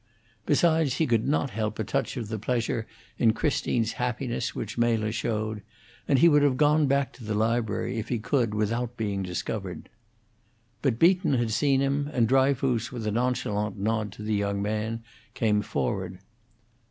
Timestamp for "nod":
13.77-14.11